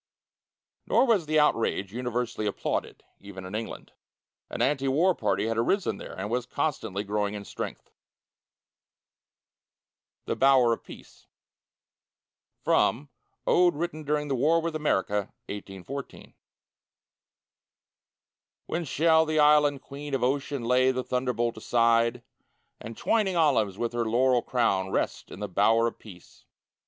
Nor 0.87 1.05
was 1.05 1.27
the 1.27 1.39
outrage 1.39 1.93
universally 1.93 2.47
applauded, 2.47 3.03
even 3.19 3.45
in 3.45 3.53
England. 3.53 3.91
An 4.49 4.59
anti 4.63 4.87
war 4.87 5.13
party 5.13 5.45
had 5.45 5.59
arisen 5.59 5.97
there, 5.97 6.17
and 6.17 6.27
was 6.31 6.47
constantly 6.47 7.03
growing 7.03 7.35
in 7.35 7.45
strength. 7.45 7.91
THE 10.25 10.35
BOWER 10.35 10.73
OF 10.73 10.83
PEACE 10.83 11.27
From 12.63 13.09
"Ode 13.45 13.75
Written 13.75 14.01
during 14.03 14.27
the 14.27 14.33
War 14.33 14.59
with 14.59 14.75
America, 14.75 15.31
1814" 15.49 16.33
When 18.65 18.85
shall 18.85 19.23
the 19.23 19.37
Island 19.37 19.83
Queen 19.83 20.15
of 20.15 20.23
Ocean 20.23 20.63
lay 20.63 20.89
The 20.89 21.03
thunderbolt 21.03 21.57
aside, 21.57 22.23
And, 22.79 22.97
twining 22.97 23.35
olives 23.35 23.77
with 23.77 23.93
her 23.93 24.05
laurel 24.05 24.41
crown, 24.41 24.89
Rest 24.89 25.29
in 25.29 25.41
the 25.41 25.47
Bower 25.47 25.85
of 25.85 25.99
Peace? 25.99 26.45